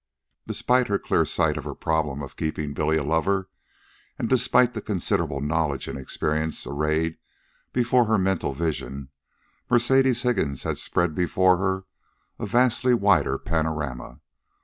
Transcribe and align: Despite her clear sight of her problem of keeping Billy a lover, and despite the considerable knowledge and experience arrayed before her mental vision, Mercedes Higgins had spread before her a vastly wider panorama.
Despite 0.47 0.87
her 0.87 0.97
clear 0.97 1.25
sight 1.25 1.57
of 1.57 1.63
her 1.63 1.75
problem 1.75 2.23
of 2.23 2.35
keeping 2.35 2.73
Billy 2.73 2.97
a 2.97 3.03
lover, 3.03 3.49
and 4.17 4.27
despite 4.27 4.73
the 4.73 4.81
considerable 4.81 5.41
knowledge 5.41 5.87
and 5.87 5.95
experience 5.99 6.65
arrayed 6.65 7.19
before 7.71 8.05
her 8.05 8.17
mental 8.17 8.55
vision, 8.55 9.09
Mercedes 9.69 10.23
Higgins 10.23 10.63
had 10.63 10.79
spread 10.79 11.13
before 11.13 11.57
her 11.57 11.85
a 12.39 12.47
vastly 12.47 12.95
wider 12.95 13.37
panorama. 13.37 14.21